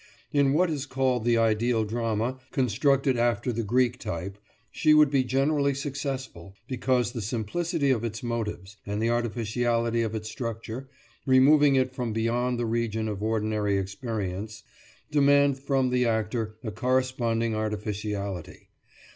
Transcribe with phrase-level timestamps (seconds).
[0.33, 4.39] In what is called the ideal drama, constructed after the Greek type,
[4.71, 10.15] she would be generally successful, because the simplicity of its motives and the artificiality of
[10.15, 10.89] its structure,
[11.27, 14.63] removing it from beyond the region of ordinary experience,
[15.11, 18.69] demand from the actor a corresponding artificiality.